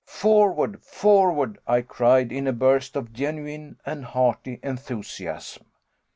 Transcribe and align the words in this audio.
"Forward 0.07 0.83
forward," 0.83 1.59
I 1.67 1.83
cried 1.83 2.31
in 2.31 2.47
a 2.47 2.53
burst 2.53 2.95
of 2.95 3.13
genuine 3.13 3.77
and 3.85 4.03
hearty 4.03 4.59
enthusiasm. 4.63 5.65